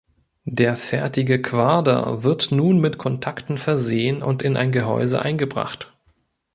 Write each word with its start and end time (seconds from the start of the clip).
Der 0.49 0.77
fertige 0.77 1.39
Quader 1.43 2.23
wird 2.23 2.51
nun 2.51 2.79
mit 2.81 2.97
Kontakten 2.97 3.59
versehen 3.59 4.23
und 4.23 4.41
in 4.41 4.57
ein 4.57 4.71
Gehäuse 4.71 5.21
eingebracht. 5.21 5.95